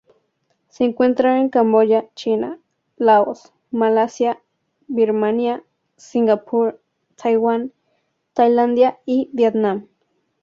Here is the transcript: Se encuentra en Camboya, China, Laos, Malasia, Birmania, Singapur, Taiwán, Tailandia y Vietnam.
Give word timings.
Se 0.67 0.83
encuentra 0.83 1.37
en 1.39 1.49
Camboya, 1.49 2.09
China, 2.15 2.57
Laos, 2.97 3.53
Malasia, 3.69 4.41
Birmania, 4.87 5.63
Singapur, 5.95 6.81
Taiwán, 7.15 7.71
Tailandia 8.33 8.97
y 9.05 9.29
Vietnam. 9.31 9.85